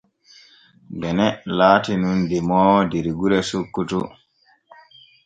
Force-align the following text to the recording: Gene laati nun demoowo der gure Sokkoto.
Gene 0.99 1.27
laati 1.57 1.93
nun 2.01 2.19
demoowo 2.29 2.79
der 2.91 3.07
gure 3.19 3.39
Sokkoto. 3.49 4.01